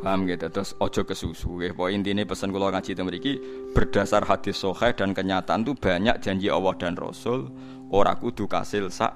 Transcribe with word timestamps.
Paham 0.00 0.24
gitu. 0.24 0.48
Terus 0.48 0.72
ojo 0.80 1.02
kesusu. 1.04 1.60
Ya. 1.60 1.76
Pokoknya 1.76 2.00
intinya 2.00 2.24
pesan 2.24 2.48
kula 2.50 2.72
ngaji 2.72 2.90
itu 2.96 3.02
mriki 3.04 3.32
berdasar 3.76 4.24
hadis 4.24 4.56
sahih 4.56 4.96
dan 4.96 5.12
kenyataan 5.12 5.60
tuh 5.62 5.76
banyak 5.76 6.16
janji 6.24 6.48
Allah 6.48 6.72
dan 6.80 6.96
Rasul 6.96 7.52
ora 7.92 8.16
kudu 8.16 8.48
kasil 8.48 8.88
sak 8.88 9.12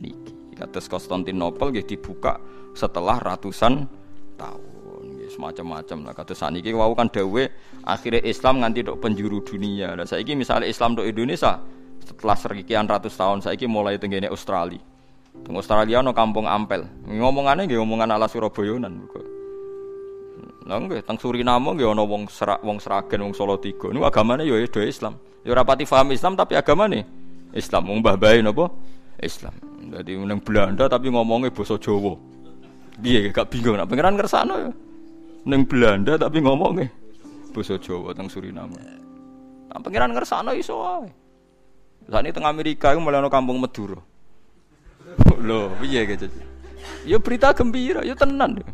niki. 0.00 0.56
Kados 0.56 0.86
Konstantinopel 0.86 1.74
nggih 1.74 1.86
dibuka 1.96 2.38
setelah 2.72 3.18
ratusan 3.20 3.84
tahun. 4.38 5.04
Nggih 5.18 5.30
semacam-macam 5.36 5.98
lah. 6.06 6.12
Kados 6.16 6.38
saniki 6.40 6.72
wau 6.72 6.96
kan 6.96 7.12
dawe 7.12 7.44
akhirnya 7.84 8.22
Islam 8.24 8.64
nganti 8.64 8.88
dok 8.88 9.04
penjuru 9.04 9.44
dunia. 9.44 9.92
Dan 9.92 10.08
saiki 10.08 10.32
misalnya 10.32 10.70
Islam 10.70 10.96
dok 10.96 11.04
Indonesia 11.04 11.60
setelah 12.00 12.36
sekian 12.38 12.88
ratus 12.88 13.14
tahun 13.18 13.44
saiki 13.44 13.68
mulai 13.68 14.00
tenggene 14.00 14.32
Australia. 14.32 14.80
Teng 15.32 15.56
Australia 15.56 16.04
no 16.04 16.12
kampung 16.14 16.44
Ampel. 16.44 16.84
Ngomongannya 17.08 17.66
nggih 17.66 17.80
ngomongan 17.80 18.14
ala 18.14 18.28
Surabayanan. 18.28 19.08
Lah 20.62 20.78
nggih 20.78 21.02
teng 21.02 21.18
Suriname 21.18 21.74
nggih 21.74 21.90
ana 21.90 22.06
wong 22.06 22.30
serak 22.30 22.62
wong 22.62 22.78
Seragen 22.78 23.22
wong 23.26 23.34
Solo 23.34 23.58
tiga. 23.58 23.90
Niku 23.90 24.06
agamane 24.06 24.46
ya 24.46 24.54
do 24.66 24.80
Islam. 24.82 25.18
Ya 25.42 25.50
ora 25.54 25.66
pati 25.66 25.82
paham 25.82 26.14
Islam 26.14 26.38
tapi 26.38 26.54
agamane 26.54 27.02
Islam. 27.50 27.82
Wong 27.90 27.98
mbah 28.00 28.14
bae 28.14 28.38
napa? 28.40 28.70
Islam. 29.18 29.54
Dadi 29.90 30.14
nang 30.14 30.38
Belanda 30.38 30.86
tapi 30.86 31.10
ngomongnya 31.10 31.50
basa 31.50 31.74
Jawa. 31.78 32.14
Piye 33.02 33.34
gak 33.34 33.50
bingung 33.50 33.74
nak 33.74 33.90
pangeran 33.90 34.14
kersane 34.14 34.54
ya. 34.54 34.70
Ning 35.42 35.66
Belanda 35.66 36.14
tapi 36.14 36.38
ngomongnya 36.38 36.86
basa 37.50 37.74
Jawa 37.82 38.14
teng 38.14 38.30
Suriname. 38.30 38.78
Nah, 39.72 39.80
pangeran 39.82 40.14
kersane 40.14 40.54
iso 40.54 40.78
wae. 40.78 41.10
Saat 42.06 42.22
ini 42.22 42.34
teng 42.34 42.46
Amerika 42.46 42.94
itu 42.94 43.02
malah 43.02 43.26
kampung 43.26 43.58
Madura. 43.58 43.98
Loh, 45.42 45.74
piye 45.82 46.06
gitu. 46.06 46.30
Ya 47.02 47.18
berita 47.18 47.50
gembira, 47.50 48.02
ya 48.06 48.14
tenan. 48.14 48.62
Ya. 48.62 48.66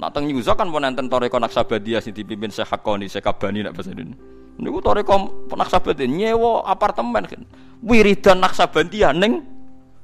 Nak 0.00 0.16
teng 0.16 0.24
Nyuza 0.24 0.56
kan 0.56 0.72
pun 0.72 0.80
enten 0.80 1.12
toreko 1.12 1.36
Naksabandia 1.36 2.00
sing 2.00 2.16
dipimpin 2.16 2.48
Syekh 2.48 2.72
Hakoni, 2.72 3.04
Syekh 3.04 3.20
Kabani 3.28 3.60
nak 3.60 3.76
bahasa 3.76 3.92
Indonesia. 3.92 4.16
Niku 4.56 4.80
toreko 4.80 5.44
Naksabandia 5.52 6.08
nyewa 6.08 6.64
apartemen 6.64 7.28
kan. 7.28 7.44
Wiridan 7.84 8.40
Naksabandia 8.40 9.12
ning 9.12 9.44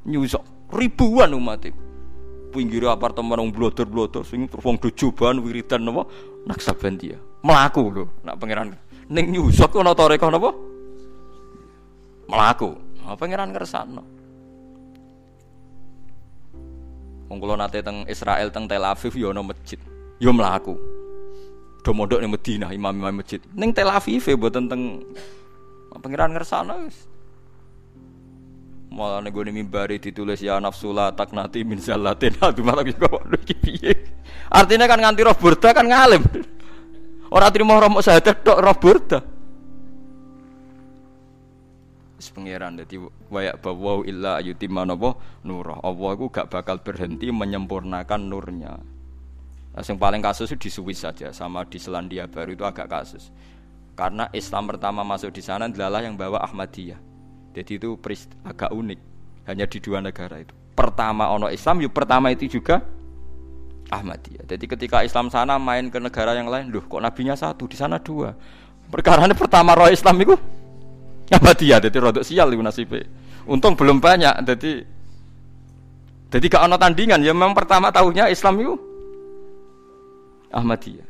Nyuza 0.05 0.45
ribuan 0.69 1.33
umat. 1.33 1.73
Pinggir 2.53 2.85
apartemen 2.93 3.41
wong 3.41 3.51
blodor-blodor 3.57 4.29
sing 4.29 4.45
wong 4.53 4.77
dojoban 4.77 5.41
wiridan 5.41 5.81
napa 5.89 6.05
Naksabandia. 6.45 7.17
Melaku 7.41 7.83
lho 7.89 8.05
nak 8.21 8.37
pangeran 8.37 8.77
ning 9.09 9.33
Nyuza 9.33 9.65
ku 9.73 9.81
ana 9.81 9.97
toreko 9.97 10.29
napa? 10.29 10.53
Melaku. 12.29 12.71
Nah, 13.01 13.15
pangeran 13.17 13.55
kersane. 13.55 14.16
Wong 17.27 17.39
kula 17.43 17.59
nate 17.59 17.83
teng 17.83 18.07
Israel 18.07 18.55
teng 18.55 18.71
Tel 18.71 18.87
Aviv 18.87 19.13
ya 19.19 19.35
ana 19.35 19.43
masjid. 19.43 19.79
Ya 20.23 20.31
mlaku. 20.31 20.79
Do 21.83 21.91
mondok 21.95 22.23
ning 22.23 22.31
Madinah 22.31 22.71
imam-imam 22.71 23.23
masjid. 23.23 23.43
Ning 23.55 23.75
Tel 23.75 23.91
Aviv 23.91 24.23
ya 24.23 24.35
mboten 24.39 24.71
teng 24.71 25.03
pangeran 25.99 26.31
ngersana 26.35 26.87
wis. 26.87 27.11
Malah 28.95 29.21
ning 29.27 29.35
gone 29.35 29.51
mimbari 29.51 29.99
ditulis 29.99 30.39
ya 30.39 30.63
nafsula 30.63 31.11
taknati 31.11 31.67
min 31.67 31.83
zallatin. 31.83 32.39
Aduh 32.47 32.63
malah 32.63 32.87
kok 32.87 33.27
iki 33.43 33.55
piye. 33.59 33.93
Artinya 34.47 34.87
kan 34.87 35.03
nganti 35.03 35.27
roh 35.27 35.35
burda 35.35 35.75
kan 35.75 35.87
ngalim. 35.87 36.23
Ora 37.35 37.51
trimo 37.51 37.75
romo 37.75 37.99
sahadat 37.99 38.47
tok 38.47 38.63
roh 38.63 38.77
burda. 38.79 39.36
Wis 42.17 42.33
pangeran 42.33 42.81
dadi 42.81 42.97
wayak 43.29 43.61
bawa 43.61 44.01
illa 44.09 44.41
ayutimma 44.41 44.89
napa 44.89 45.21
nurah. 45.45 45.85
Allah 45.85 46.11
iku 46.17 46.33
gak 46.33 46.49
bakal 46.49 46.81
berhenti 46.81 47.29
menyempurnakan 47.29 48.21
nurnya. 48.25 48.81
Nah, 49.77 49.85
yang 49.85 50.01
paling 50.01 50.25
kasus 50.25 50.49
itu 50.49 50.67
di 50.67 50.71
Swiss 50.73 51.05
saja 51.05 51.29
sama 51.37 51.69
di 51.69 51.77
Selandia 51.77 52.25
Baru 52.25 52.57
itu 52.57 52.65
agak 52.65 52.89
kasus. 52.89 53.29
Karena 53.93 54.33
Islam 54.33 54.73
pertama 54.73 55.05
masuk 55.05 55.29
di 55.29 55.45
sana 55.45 55.69
adalah 55.69 56.01
yang 56.01 56.17
bawa 56.17 56.41
Ahmadiyah. 56.49 56.97
Jadi 57.53 57.77
itu 57.77 57.93
agak 58.45 58.73
unik. 58.73 59.01
Hanya 59.45 59.69
di 59.69 59.79
dua 59.81 60.01
negara 60.01 60.41
itu. 60.41 60.57
Pertama 60.73 61.29
ono 61.29 61.53
Islam, 61.53 61.85
yuk 61.85 61.93
pertama 61.93 62.33
itu 62.33 62.49
juga 62.49 62.81
Ahmadiyah. 63.93 64.49
Jadi 64.49 64.65
ketika 64.65 65.05
Islam 65.05 65.29
sana 65.29 65.61
main 65.61 65.93
ke 65.93 66.01
negara 66.01 66.33
yang 66.33 66.49
lain, 66.49 66.73
loh 66.73 66.85
kok 66.85 67.01
nabinya 67.01 67.37
satu, 67.37 67.69
di 67.69 67.77
sana 67.77 68.01
dua. 68.01 68.33
Perkara 68.89 69.29
pertama 69.37 69.77
roh 69.77 69.93
Islam 69.93 70.17
itu 70.25 70.35
Ahmadiyah 71.31 71.79
jadi 71.83 71.97
rodok 71.99 72.23
sial 72.23 72.53
itu 72.55 72.63
nasibnya. 72.63 73.07
Untung 73.47 73.75
belum 73.75 73.99
banyak 74.03 74.47
jadi 74.47 74.73
jadi 76.27 76.45
gak 76.51 76.65
ono 76.67 76.77
tandingan 76.77 77.23
ya 77.23 77.31
memang 77.31 77.55
pertama 77.55 77.95
tahunya 77.95 78.31
Islam 78.31 78.55
itu 78.59 78.75
Ahmadiyah. 80.51 81.09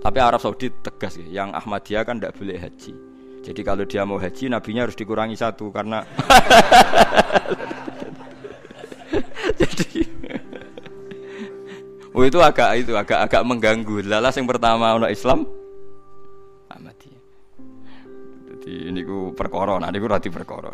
Tapi 0.00 0.16
Arab 0.16 0.40
Saudi 0.40 0.72
tegas 0.80 1.20
ya, 1.20 1.44
yang 1.44 1.52
Ahmadiyah 1.52 2.08
kan 2.08 2.16
tidak 2.16 2.32
boleh 2.40 2.56
haji. 2.56 2.92
Jadi 3.40 3.60
kalau 3.64 3.84
dia 3.88 4.04
mau 4.04 4.20
haji, 4.20 4.48
nabinya 4.52 4.84
harus 4.88 4.96
dikurangi 4.96 5.36
satu 5.36 5.68
karena. 5.72 6.04
Jadi, 9.60 10.04
oh 12.16 12.24
itu 12.24 12.38
agak 12.40 12.84
itu 12.84 12.92
agak 12.96 13.28
agak 13.28 13.42
mengganggu. 13.44 14.04
Lalas 14.08 14.36
yang 14.36 14.48
pertama 14.48 14.96
ono 14.96 15.08
Islam, 15.08 15.44
Jadi 18.70 18.86
ini 18.86 19.02
ku 19.02 19.34
perkara, 19.34 19.82
nah 19.82 19.90
ini 19.90 19.98
ku 19.98 20.06
rati 20.06 20.30
perkara. 20.30 20.70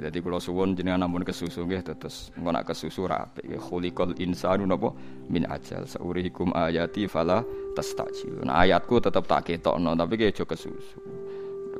Jadi 0.00 0.16
kalau 0.24 0.40
suwon 0.40 0.72
jenengan 0.72 1.04
namun 1.04 1.28
kesusu 1.28 1.68
nggih 1.68 1.84
terus 1.84 2.32
engko 2.32 2.56
nak 2.56 2.64
kesusu 2.64 3.04
rapi 3.04 3.52
khuliqal 3.52 4.16
insanu 4.16 4.64
napa 4.64 4.96
min 5.28 5.44
ajal 5.44 5.84
saurihikum 5.84 6.56
ayati 6.56 7.04
fala 7.04 7.44
tastajil. 7.76 8.48
Nah 8.48 8.64
ayatku 8.64 8.96
tetep 8.96 9.28
tak 9.28 9.44
ketokno 9.44 9.92
tapi 9.92 10.16
ki 10.16 10.32
aja 10.32 10.48
kesusu. 10.48 11.00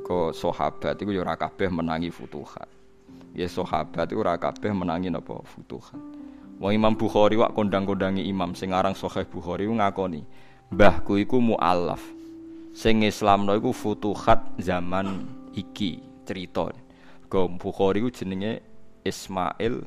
Kok 0.05 0.37
sahabat 0.37 1.01
iku 1.01 1.17
ya 1.17 1.25
kabeh 1.25 1.73
menangi 1.73 2.13
futuhat. 2.13 2.69
Ya 3.33 3.49
sahabat 3.49 4.13
iku 4.13 4.21
ora 4.21 4.37
menangi 4.77 5.09
napa 5.09 5.41
futuhat. 5.49 5.97
Wong 6.61 6.73
Imam 6.77 6.93
Bukhari 6.93 7.41
wak 7.41 7.57
kondang-kondangi 7.57 8.21
imam 8.29 8.53
sing 8.53 8.73
aran 8.77 8.93
Sahih 8.93 9.25
Bukhari 9.25 9.65
ngakoni, 9.65 10.25
mbahku 10.73 11.21
iku 11.21 11.41
mualaf. 11.41 12.05
Sing 12.77 13.01
Islamno 13.09 13.57
iku 13.57 13.73
futuhat 13.73 14.61
zaman 14.61 15.25
iki 15.57 15.97
cerita. 16.29 16.69
Go 17.33 17.49
Bukhari 17.49 18.05
ku 18.05 18.13
jenenge 18.13 18.61
Ismail 19.01 19.81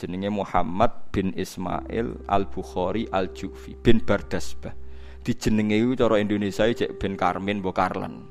jenenge 0.00 0.32
Muhammad 0.32 1.12
bin 1.12 1.36
Ismail 1.36 2.24
Al 2.32 2.48
Bukhari 2.48 3.04
Al 3.12 3.36
Jufi 3.36 3.76
bin 3.76 4.00
Bardasbah. 4.00 4.72
Dijenenge 5.20 5.76
iku 5.76 5.92
cara 5.92 6.24
Indonesia 6.24 6.64
cek 6.64 6.96
bin 6.96 7.20
Karmin 7.20 7.60
mbok 7.60 7.76
Karlan. 7.76 8.24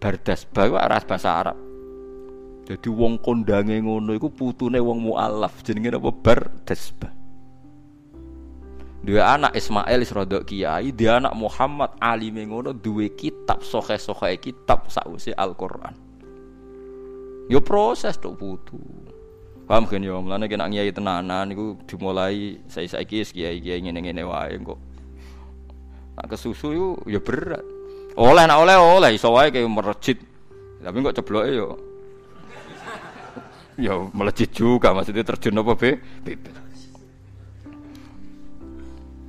Bardasbah 0.00 0.72
ku 0.72 0.80
aras 0.80 1.04
bahasa 1.04 1.36
Arab. 1.36 1.58
Jadi 2.64 2.88
wong 2.88 3.20
kondange 3.20 3.76
ngono 3.84 4.16
iku 4.16 4.32
putune 4.32 4.80
wong 4.80 5.12
mualaf 5.12 5.60
jenenge 5.60 5.92
apa 5.92 6.08
Bardasbah. 6.08 7.11
Dua 9.02 9.34
anak 9.34 9.58
Ismail 9.58 10.06
Isrodok 10.06 10.46
Kiai, 10.46 10.94
dia 10.94 11.18
anak 11.18 11.34
Muhammad 11.34 11.98
Ali 11.98 12.30
ngono 12.30 12.70
duwe 12.70 13.10
kitab 13.10 13.58
sohe-sohe 13.66 14.38
kitab 14.38 14.86
sausi 14.86 15.34
Al-Qur'an. 15.34 15.90
Yo 17.50 17.58
proses 17.58 18.14
tok 18.22 18.38
putu. 18.38 18.78
Paham 19.66 19.90
kan 19.90 19.98
yo, 19.98 20.22
mulane 20.22 20.46
kena 20.46 20.70
kiai 20.70 20.94
tenanan 20.94 21.50
niku 21.50 21.82
dimulai 21.82 22.62
saya 22.70 22.86
saiki 22.86 23.26
kiai-kiai 23.26 23.82
ngene-ngene 23.82 24.22
wae 24.22 24.54
kok. 24.62 24.78
Nak 26.22 26.26
kesusu 26.30 26.70
yo 26.70 26.86
yo 27.02 27.18
berat. 27.18 27.66
Oleh 28.14 28.46
nak 28.46 28.62
oleh 28.62 28.78
oleh 28.78 29.10
iso 29.18 29.34
wae 29.34 29.50
kayak 29.50 29.66
merejit. 29.66 30.22
Tapi 30.78 30.96
kok 31.02 31.16
cebloke 31.18 31.50
yo 31.50 31.74
yo 33.90 34.14
melejit 34.14 34.54
juga 34.54 34.94
maksudnya 34.94 35.26
terjun 35.26 35.58
apa 35.58 35.74
be? 35.74 35.98
Bebas. 36.22 36.61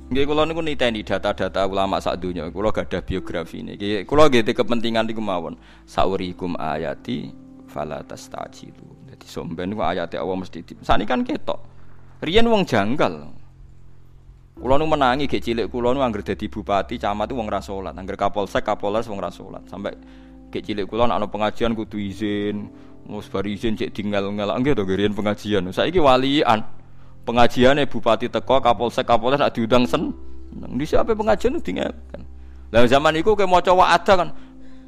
Nggih 0.04 0.28
kula 0.28 0.44
niku 0.44 0.60
niteni 0.60 1.00
data-data 1.00 1.64
ulama 1.64 1.96
sak 1.96 2.20
donya. 2.20 2.52
Kula 2.52 2.68
gadah 2.68 3.00
biografi 3.00 3.64
ini. 3.64 3.80
Nggih 3.80 4.04
kula 4.04 4.28
nggih 4.28 4.52
kepentingan 4.52 5.08
niku 5.08 5.24
mawon. 5.24 5.56
Saurikum 5.88 6.60
ayati 6.60 7.32
fala 7.64 8.04
tastajilu. 8.04 9.08
Dadi 9.08 9.24
somben 9.24 9.72
ku 9.72 9.80
ayate 9.80 10.20
Allah 10.20 10.36
mesti 10.36 10.60
di. 10.60 10.76
Sani 10.84 11.08
kan 11.08 11.24
ketok. 11.24 11.56
Riyen 12.20 12.44
wong 12.44 12.68
janggal. 12.68 13.32
Kula 14.54 14.76
nu 14.76 14.86
menangi 14.86 15.24
gek 15.24 15.40
cilik 15.40 15.66
kula 15.72 15.96
nu 15.96 16.04
anggere 16.04 16.22
dadi 16.22 16.46
bupati 16.46 17.00
camat 17.00 17.26
wong 17.34 17.50
ra 17.50 17.58
salat, 17.58 17.96
anggere 17.96 18.14
kapolsek 18.14 18.62
kapolres 18.62 19.08
wong 19.08 19.18
ra 19.18 19.32
salat. 19.32 19.64
Sampai 19.66 19.96
gek 20.52 20.62
cilik 20.68 20.84
kula 20.84 21.08
ana 21.08 21.24
pengajian 21.24 21.72
kudu 21.72 21.96
izin. 21.96 22.68
Mus 23.04 23.28
bar 23.28 23.44
izin 23.44 23.76
cek 23.76 23.92
tinggal-ngel 23.92 24.52
nggih 24.60 24.76
to 24.76 24.84
pengajian. 25.16 25.64
Saiki 25.72 25.96
walian. 25.96 26.83
Pengajiane 27.24 27.88
bupati 27.88 28.28
teko 28.28 28.60
kapolsek 28.60 29.08
kapolres 29.08 29.40
nak 29.40 29.56
diundang 29.56 29.88
sen. 29.88 30.12
Di 30.54 30.84
siapa 30.84 31.16
pengajian 31.16 31.56
tinggal 31.64 31.90
kan. 32.12 32.22
Lah 32.70 32.84
zaman 32.84 33.16
iku 33.16 33.32
ke 33.32 33.48
maca 33.48 33.72
ada 33.72 34.12
kan. 34.14 34.28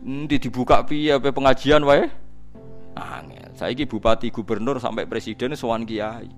Ndi 0.06 0.38
dibuka 0.38 0.84
piye 0.84 1.16
pengajian 1.18 1.82
wae? 1.82 2.06
Angel. 2.96 3.50
Saiki 3.56 3.88
bupati, 3.88 4.28
gubernur 4.28 4.76
sampai 4.76 5.08
presiden 5.08 5.56
sowan 5.56 5.88
kiai. 5.88 6.28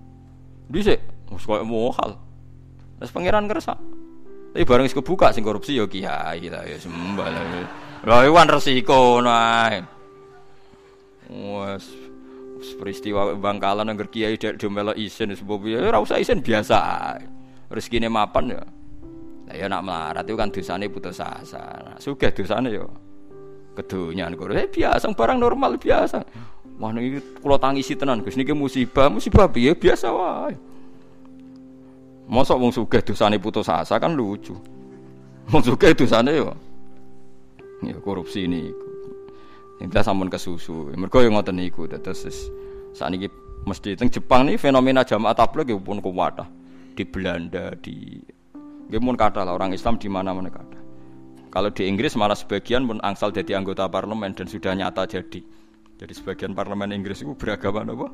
Dhisik 0.70 1.02
wis 1.34 1.44
koyo 1.44 1.66
mohal. 1.66 2.14
Terus 3.02 3.10
pangeran 3.10 3.50
kersa. 3.50 3.74
Tapi 4.54 4.64
bareng 4.64 4.86
wis 4.86 4.96
kebuka 4.96 5.34
sing 5.34 5.42
korupsi 5.42 5.76
ya 5.76 5.84
kiai 5.84 6.46
lah 6.46 6.62
ya 6.62 6.78
sembah 6.78 7.28
lah. 7.28 8.22
Iwan 8.22 8.48
resiko 8.48 9.18
nae. 9.18 9.82
Wes 11.28 11.84
peristiwa 12.58 13.38
Bangkalan 13.38 13.88
angger 13.88 14.10
kiai 14.10 14.34
dek 14.34 14.58
domelo 14.58 14.90
isin 14.94 15.30
sebab 15.34 15.62
ya 15.66 15.78
ora 15.88 16.02
usah 16.02 16.18
isin 16.18 16.42
biasa. 16.42 16.78
Rezekine 17.70 18.08
mapan 18.10 18.56
ya. 18.56 18.62
Lah 19.48 19.54
ya 19.56 19.66
nak 19.68 19.82
melarat 19.84 20.24
itu 20.28 20.36
kan 20.36 20.48
dosane 20.52 20.86
putus 20.92 21.20
asa. 21.20 21.96
Sugih 22.00 22.32
dosane 22.32 22.72
ya 22.74 22.84
kedonyan 23.78 24.34
kok. 24.34 24.50
Eh 24.52 24.68
biasa 24.68 25.12
barang 25.12 25.38
normal 25.38 25.78
biasa. 25.78 26.18
Wah 26.78 26.90
niki 26.94 27.42
kula 27.42 27.58
tangisi 27.58 27.98
tenan 27.98 28.22
Gus 28.22 28.38
niki 28.38 28.54
musibah, 28.54 29.10
musibah 29.10 29.50
piye 29.50 29.74
biasa 29.74 30.06
wae. 30.14 30.54
Mosok 32.28 32.56
wong 32.60 32.72
sugih 32.72 33.00
dosane 33.04 33.36
putus 33.40 33.68
asa 33.68 34.00
kan 34.00 34.16
lucu. 34.16 34.56
Wong 35.48 35.62
sugih 35.64 35.92
dosane 35.92 36.32
yo 36.34 36.56
ya 37.84 37.96
korupsi 38.00 38.48
niku. 38.48 38.87
Intinya 39.78 40.02
sampun 40.02 40.26
kesusu. 40.26 40.90
Mergo 40.98 41.22
yo 41.22 41.30
ngoten 41.30 41.54
niku 41.54 41.86
terus 41.86 42.50
sakniki 42.94 43.30
mesti 43.62 43.94
teng 43.94 44.10
Jepang 44.10 44.48
nih 44.48 44.58
fenomena 44.58 45.06
jamaah 45.06 45.36
tabligh 45.36 45.78
pun 45.78 46.02
kuwat 46.02 46.42
di 46.98 47.04
Belanda 47.06 47.70
di 47.78 48.18
nggih 48.88 49.00
pun 49.04 49.14
kata 49.14 49.44
lah 49.44 49.54
orang 49.54 49.70
Islam 49.76 50.00
di 50.00 50.08
mana-mana 50.10 50.50
kata. 50.50 50.78
Kalau 51.48 51.70
di 51.72 51.86
Inggris 51.86 52.16
malah 52.18 52.36
sebagian 52.36 52.84
pun 52.84 52.98
angsal 53.06 53.32
jadi 53.32 53.56
anggota 53.56 53.86
parlemen 53.88 54.34
dan 54.34 54.50
sudah 54.50 54.74
nyata 54.74 55.06
jadi. 55.06 55.40
Jadi 55.98 56.12
sebagian 56.14 56.52
parlemen 56.54 56.94
Inggris 56.94 57.22
itu 57.22 57.34
beragama 57.34 57.82
apa? 57.82 58.08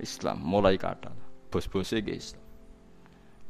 Islam, 0.00 0.40
mulai 0.42 0.78
kata. 0.78 1.10
Bos-bosnya 1.52 2.00
Islam. 2.08 2.42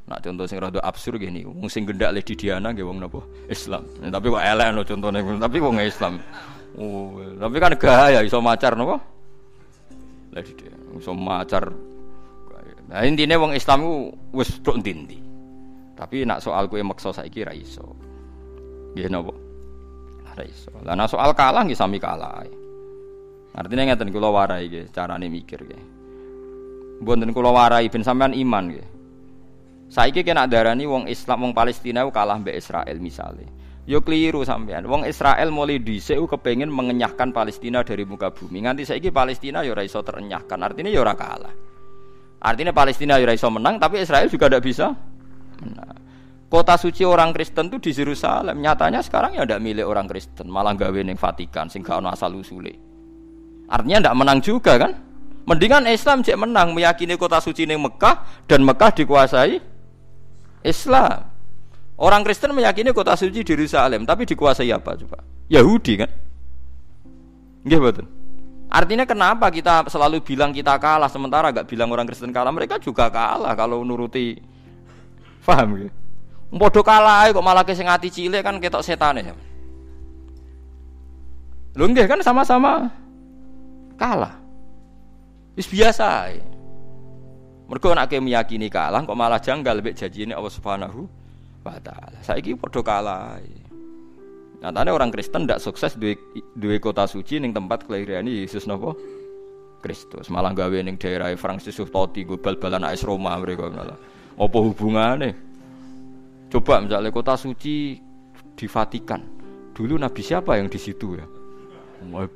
Nah 0.02 0.18
contoh 0.18 0.50
sing 0.50 0.58
rada 0.58 0.82
absurd 0.82 1.22
gini, 1.22 1.46
wong 1.46 1.70
sing 1.70 1.86
gendak 1.86 2.10
Lady 2.10 2.34
Diana 2.34 2.74
nggih 2.74 2.82
wong 2.82 2.98
napa? 2.98 3.22
Islam. 3.46 3.86
Ya, 4.02 4.10
tapi 4.10 4.34
kok 4.34 4.42
elek 4.42 4.68
no 4.74 4.82
contohnya, 4.82 5.20
tapi 5.38 5.56
wong 5.62 5.78
Islam. 5.78 6.18
Oh, 6.80 7.20
tapi 7.36 7.56
kan 7.60 7.76
gaya 7.76 8.24
iso 8.24 8.40
macar 8.40 8.72
napa? 8.72 8.96
Lady 10.32 10.56
Diana, 10.56 10.96
iso 10.96 11.12
macar. 11.12 11.68
Nah 12.92 13.08
intinya 13.08 13.40
wong 13.40 13.56
Islam 13.56 13.88
ku 13.88 14.12
wis 14.36 14.60
tok 14.60 14.80
ndi 14.80 15.20
Tapi 15.96 16.28
nak 16.28 16.44
soal 16.44 16.68
kue 16.68 16.84
maksa 16.84 17.12
saiki 17.12 17.44
ra 17.44 17.52
iso. 17.52 17.84
Nggih 18.96 19.08
napa? 19.12 19.32
Ra 20.32 20.44
iso. 20.44 20.72
Lah 20.84 20.96
nak 20.96 21.12
soal 21.12 21.32
kalah 21.36 21.64
nggih 21.64 21.76
sami 21.76 22.00
kalah. 22.00 22.44
Artinya 23.52 23.92
ngeten 23.92 24.08
kula 24.08 24.32
warai 24.32 24.68
nggih 24.68 24.88
carane 24.92 25.28
mikir 25.28 25.60
nggih. 25.60 25.84
Mboten 27.04 27.32
kula 27.36 27.52
warai 27.52 27.92
ben 27.92 28.00
sampean 28.00 28.32
iman 28.32 28.72
nggih. 28.72 28.88
Saiki 29.92 30.24
kena 30.24 30.48
darani 30.48 30.88
wong 30.88 31.04
Islam 31.04 31.44
wong 31.44 31.52
Palestina 31.52 32.08
kalah 32.08 32.40
mbek 32.40 32.56
Israel 32.56 32.96
misalnya. 32.96 33.44
Yo 33.82 33.98
keliru 33.98 34.46
sampean. 34.46 34.86
Wong 34.86 35.02
Israel 35.10 35.50
mulai 35.50 35.82
dhisik 35.82 36.14
kepengin 36.30 36.70
mengenyahkan 36.70 37.34
Palestina 37.34 37.82
dari 37.82 38.06
muka 38.06 38.30
bumi. 38.30 38.62
Nganti 38.62 38.86
saiki 38.86 39.10
Palestina 39.10 39.66
yo 39.66 39.74
ora 39.74 39.82
terenyahkan. 39.82 40.58
Artinya 40.62 40.90
yo 40.90 41.02
ora 41.02 41.18
kalah. 41.18 41.54
Artinya 42.42 42.70
Palestina 42.70 43.18
yo 43.18 43.26
ora 43.26 43.34
menang 43.50 43.82
tapi 43.82 43.98
Israel 43.98 44.30
juga 44.30 44.46
tidak 44.46 44.62
bisa 44.62 44.86
menang. 45.58 45.98
Kota 46.46 46.76
suci 46.76 47.00
orang 47.02 47.32
Kristen 47.32 47.72
tuh 47.72 47.80
di 47.80 47.90
Yerusalem. 47.96 48.60
Nyatanya 48.60 49.00
sekarang 49.00 49.34
ya 49.34 49.42
tidak 49.48 49.64
milik 49.64 49.88
orang 49.88 50.04
Kristen, 50.04 50.52
malah 50.52 50.76
gawe 50.76 51.00
ning 51.00 51.16
Vatikan 51.16 51.72
sing 51.72 51.80
gak 51.80 52.04
ono 52.04 52.12
asal 52.12 52.36
usule. 52.36 52.76
Artinya 53.72 54.04
tidak 54.04 54.16
menang 54.20 54.38
juga 54.44 54.76
kan? 54.76 54.92
Mendingan 55.48 55.88
Islam 55.88 56.20
cek 56.20 56.36
menang 56.36 56.76
meyakini 56.76 57.16
kota 57.16 57.40
suci 57.40 57.64
ning 57.64 57.80
Mekah 57.80 58.46
dan 58.46 58.68
Mekah 58.68 58.92
dikuasai 58.94 59.58
Islam. 60.60 61.31
Orang 62.00 62.24
Kristen 62.24 62.56
meyakini 62.56 62.90
kota 62.96 63.12
suci 63.14 63.44
di 63.44 63.52
Yerusalem, 63.52 64.08
tapi 64.08 64.24
dikuasai 64.24 64.72
apa 64.72 64.96
coba? 64.96 65.20
Yahudi 65.52 65.92
kan? 66.00 66.10
Nggih 67.62 67.80
betul. 67.80 68.06
Artinya 68.72 69.04
kenapa 69.04 69.52
kita 69.52 69.84
selalu 69.92 70.24
bilang 70.24 70.48
kita 70.48 70.80
kalah 70.80 71.12
sementara 71.12 71.52
gak 71.52 71.68
bilang 71.68 71.92
orang 71.92 72.08
Kristen 72.08 72.32
kalah? 72.32 72.48
Mereka 72.48 72.80
juga 72.80 73.12
kalah 73.12 73.52
kalau 73.52 73.84
nuruti 73.84 74.40
paham 75.44 75.76
gitu. 75.76 75.92
Bodoh 76.52 76.80
kalah 76.80 77.28
kok 77.28 77.44
malah 77.44 77.64
ke 77.64 77.76
ati 77.76 78.08
cilik 78.08 78.40
kan 78.40 78.56
ketok 78.56 78.80
setan 78.80 79.20
ya. 79.20 79.36
Lho 81.76 81.84
nggih 81.84 82.08
kan 82.08 82.20
sama-sama 82.24 82.88
kalah. 84.00 84.40
Wis 85.52 85.68
biasa. 85.68 86.32
Mergo 87.68 87.92
nek 87.92 88.12
meyakini 88.20 88.72
kalah 88.72 89.04
kok 89.04 89.16
malah 89.16 89.40
janggal 89.40 89.84
mek 89.84 89.96
janjine 89.96 90.32
Allah 90.32 90.52
Subhanahu 90.52 91.21
wa 91.62 91.78
taala. 91.78 92.18
Saiki 92.20 92.58
padha 92.58 92.80
kalah. 92.82 93.38
Nyatane 94.62 94.90
orang 94.94 95.10
Kristen 95.10 95.46
ndak 95.46 95.58
sukses 95.58 95.98
duwe 95.98 96.14
duwe 96.54 96.78
kota 96.78 97.06
suci 97.06 97.42
ning 97.42 97.50
tempat 97.50 97.86
kelahiran 97.86 98.26
Yesus 98.26 98.66
napa? 98.70 98.94
Kristus. 99.82 100.30
Malah 100.30 100.54
gawe 100.54 100.78
ning 100.78 100.94
daerah 100.94 101.34
Francis 101.34 101.74
Totti 101.74 102.22
go 102.22 102.38
bal-balan 102.38 102.86
AS 102.86 103.02
Roma 103.02 103.34
mereka 103.42 103.66
malah. 103.66 103.98
Apa 104.38 104.58
hubungane? 104.62 105.34
Coba 106.46 106.78
misalnya 106.78 107.10
kota 107.10 107.34
suci 107.34 107.98
di 108.54 108.66
Vatikan. 108.70 109.22
Dulu 109.74 109.98
nabi 109.98 110.22
siapa 110.22 110.60
yang 110.60 110.70
di 110.70 110.78
situ 110.78 111.18
ya? 111.18 111.26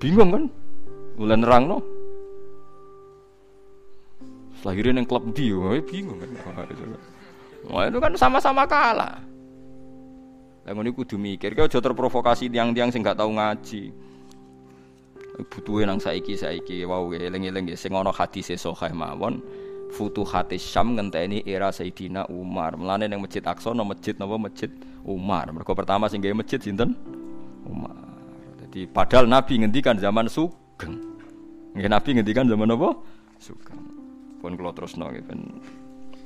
Bingung 0.00 0.30
kan? 0.34 0.44
Mulai 1.20 1.38
nerang 1.38 1.64
no. 1.70 1.78
Lahirin 4.66 4.98
yang 4.98 5.06
klub 5.06 5.30
di, 5.30 5.54
bingung 5.86 6.18
kan. 6.18 6.30
Wah 7.66 7.90
itu 7.90 7.98
kan 7.98 8.12
sama-sama 8.14 8.62
kalah. 8.66 9.18
Lah 10.66 10.72
ngono 10.74 10.90
kudu 10.90 11.14
mikir, 11.14 11.54
kau 11.54 11.66
aja 11.66 11.78
terprovokasi 11.78 12.50
tiang-tiang 12.50 12.90
sing 12.90 13.02
gak 13.02 13.18
tau 13.18 13.30
ngaji. 13.30 13.94
Butuhe 15.46 15.84
nang 15.84 16.00
saiki-saiki 16.00 16.82
wow 16.88 17.06
eling-eling 17.12 17.70
sing 17.76 17.92
ana 17.94 18.10
hadise 18.10 18.58
sahih 18.58 18.90
mawon. 18.94 19.42
Futuhati 19.86 20.58
Syam 20.58 20.98
ngenteni 20.98 21.46
era 21.46 21.70
Sayyidina 21.70 22.26
Umar. 22.26 22.74
Mulane 22.74 23.06
ning 23.06 23.22
Masjid 23.22 23.44
Aqsa 23.44 23.70
no 23.70 23.86
masjid 23.86 24.18
napa 24.18 24.34
Masjid 24.34 24.66
Umar. 25.06 25.46
Mergo 25.54 25.78
pertama 25.78 26.10
sing 26.10 26.18
gawe 26.18 26.34
masjid 26.34 26.58
sinten? 26.58 26.98
Umar. 27.62 27.94
Jadi 28.66 28.90
padahal 28.90 29.30
Nabi 29.30 29.62
ngendikan 29.62 29.94
zaman 29.94 30.26
Sugeng. 30.26 30.98
Nggih 31.78 31.86
Nabi 31.86 32.10
ngendikan 32.18 32.50
zaman 32.50 32.74
apa? 32.74 32.98
Sugeng 33.38 33.78
pun 34.42 34.54
kalau 34.54 34.72
terus 34.74 34.94
nggih 34.94 35.22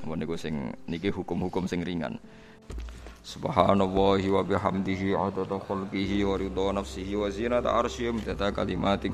mun 0.04 0.18
niku 0.20 0.36
sing 0.36 0.72
niki 0.88 1.12
hukum-hukum 1.12 1.68
sing 1.68 1.84
ringan. 1.84 2.20
Subhanallahi 3.20 4.32
wa 4.32 4.40
bihamdihi 4.40 5.12
adada 5.12 5.60
khalqihi 5.60 6.24
wa 6.24 6.40
ridha 6.40 6.72
nafsihi 6.72 7.20
wa 7.20 7.28
zinata 7.28 7.68
arsyihi 7.68 8.16
wa 8.16 8.48
kalimatih 8.48 9.12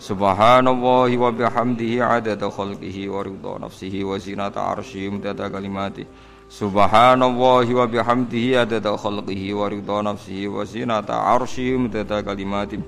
Subhanallahi 0.00 1.20
wa 1.20 1.28
bihamdihi 1.28 2.00
adada 2.00 2.48
khalqihi 2.48 3.04
wa 3.12 3.20
ridha 3.20 3.60
nafsihi 3.60 4.00
wa 4.00 4.16
zinata 4.16 4.64
arsyihi 4.72 5.20
wa 5.20 5.36
kalimatih 5.36 6.08
Subhanallahi 6.48 7.76
wa 7.76 7.84
bihamdihi 7.84 8.56
adada 8.56 8.96
khalqihi 8.96 9.52
wa 9.52 9.68
ridha 9.68 10.02
nafsihi 10.02 10.48
wa 10.48 10.64
zinata 10.64 11.12
arsyihi 11.12 11.84
wa 11.84 12.22
kalimatih 12.24 12.80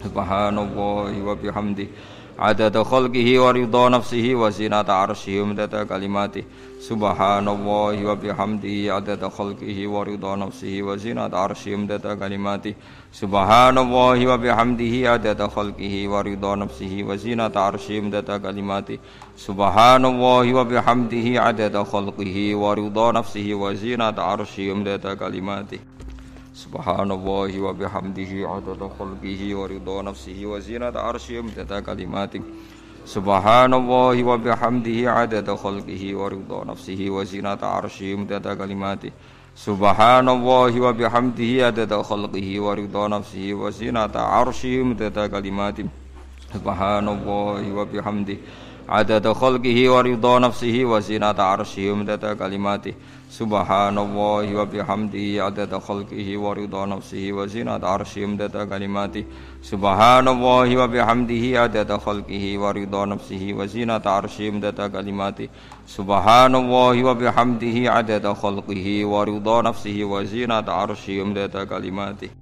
Subhanallahi 0.00 1.20
wa 1.20 1.36
bihamdihi 1.36 1.92
adada 2.40 2.82
khalqihi 2.84 3.36
wa 3.38 3.52
ridha 3.52 3.90
nafsihi 3.92 4.34
wa 4.34 4.48
zinata 4.50 4.94
arsyihi 4.96 5.40
wa 5.44 5.84
kalimati 5.84 6.44
subhanallahi 6.80 8.04
wa 8.08 8.16
bihamdihi 8.16 8.88
adada 8.88 9.28
khalqihi 9.28 9.86
wa 9.86 10.04
ridha 10.04 10.36
nafsihi 10.40 10.80
wa 10.82 10.96
zinata 10.96 11.36
arsyihi 11.36 11.84
wa 11.84 12.16
kalimati 12.16 12.74
subhanallahi 13.12 14.26
wa 14.26 14.38
bihamdihi 14.38 15.06
adada 15.06 15.48
khalqihi 15.48 16.08
wa 16.08 16.22
ridha 16.22 16.56
nafsihi 16.56 17.04
wa 17.04 17.16
zinata 17.16 17.60
arsyihi 17.68 18.08
wa 18.08 18.38
kalimati 18.40 18.98
subhanallahi 19.36 20.56
wa 20.56 20.64
bihamdihi 20.64 21.36
adada 21.36 21.84
khalqihi 21.84 22.54
nafsihi 26.68 27.60
wa 27.60 27.72
bihamdihi 27.72 28.44
adada 28.44 28.88
khalqihi 28.88 29.54
wa 29.54 29.66
ridha 29.66 30.02
nafsihi 30.02 30.46
wa 30.46 30.60
zinata 30.60 31.00
arsyihi 31.00 31.40
wa 31.40 31.80
kalimatih 31.82 32.42
Subhanallahi 33.04 34.22
wa 34.22 34.36
bihamdihi 34.36 35.06
adada 35.08 35.56
khalqihi 35.56 36.14
wa 36.14 36.28
ridha 36.28 36.64
nafsihi 36.68 37.08
wa 37.08 37.24
zinata 37.24 37.66
arsyihi 37.80 38.28
wa 38.28 38.40
kalimatih 38.40 39.12
Subhanallahi 39.56 40.80
wa 40.80 40.92
bihamdihi 40.92 41.62
adada 41.64 42.02
khalqihi 42.04 42.60
wa 42.60 42.74
ridha 42.76 43.08
nafsihi 43.08 43.56
wa 43.56 43.70
zinata 43.72 44.20
arsyihi 44.20 44.84
wa 44.84 45.28
kalimatih 45.28 45.88
Subhanallahi 46.52 47.72
wa 47.72 47.84
bihamdihi 47.88 48.69
عدد 48.90 49.32
خلقه 49.32 49.90
ورضا 49.90 50.38
نفسه 50.38 50.84
وزنة 50.84 51.38
عرشه 51.38 51.92
ومدد 51.92 52.24
كلماته. 52.38 52.94
سبحان 53.30 53.98
الله 53.98 54.56
وبحمده 54.58 55.44
عدد 55.44 55.78
خلقه 55.78 56.38
ورضا 56.38 56.86
نفسه 56.86 57.32
وزنة 57.32 57.86
عرشه 57.92 58.24
ومدد 58.24 58.56
كلماته. 58.72 59.24
سبحان 59.62 60.28
الله 60.28 60.76
وبحمده 60.76 61.60
عدد 61.62 61.90
خلقه 61.92 62.58
ورضا 62.58 63.04
نفسه 63.06 63.42
وزنة 63.58 64.02
عرشه 64.06 64.48
ومدد 64.48 64.80
كلماته. 64.96 65.48
سبحان 65.86 66.54
الله 66.54 67.04
وبحمده 67.04 67.76
عدد 67.96 68.26
خلقه 68.32 68.86
ورضا 69.06 69.62
نفسه 69.62 70.04
وزنة 70.04 70.66
عرشه 70.78 71.22
ومدد 71.22 71.56
كلماته. 71.72 72.39